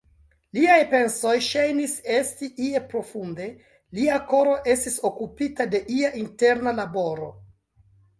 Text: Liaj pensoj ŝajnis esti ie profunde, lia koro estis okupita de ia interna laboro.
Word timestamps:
Liaj 0.57 0.77
pensoj 0.91 1.33
ŝajnis 1.47 1.91
esti 2.15 2.47
ie 2.67 2.81
profunde, 2.93 3.49
lia 3.99 4.15
koro 4.31 4.55
estis 4.73 4.97
okupita 5.11 5.69
de 5.75 5.83
ia 5.99 6.11
interna 6.23 6.75
laboro. 6.81 7.29